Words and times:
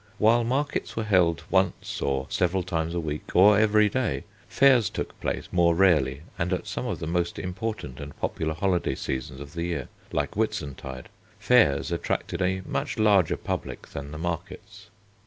While 0.17 0.43
markets 0.43 0.95
were 0.95 1.03
held 1.03 1.43
once 1.51 2.01
or 2.01 2.25
several 2.31 2.63
times 2.63 2.95
a 2.95 2.99
week 2.99 3.35
or 3.35 3.59
every 3.59 3.87
day, 3.87 4.23
fairs 4.49 4.89
took 4.89 5.19
place 5.19 5.47
more 5.51 5.75
rarely 5.75 6.21
and 6.39 6.51
at 6.51 6.65
some 6.65 6.87
of 6.87 6.97
the 6.97 7.05
most 7.05 7.37
important 7.37 7.99
and 7.99 8.17
popular 8.19 8.55
holiday 8.55 8.95
seasons 8.95 9.39
of 9.39 9.53
the 9.53 9.65
year, 9.65 9.89
like 10.11 10.31
Whitsuntide. 10.35 11.09
Fairs 11.37 11.91
attracted 11.91 12.41
a 12.41 12.61
much 12.65 12.97
larger 12.97 13.37
public 13.37 13.89
than 13.89 14.09
the 14.11 14.17
markets. 14.17 14.87